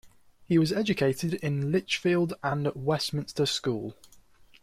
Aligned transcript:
He 0.47 0.57
was 0.57 0.71
educated 0.71 1.35
in 1.35 1.71
Lichfield 1.71 2.33
and 2.41 2.65
at 2.65 2.75
Westminster 2.75 3.45
School. 3.45 3.95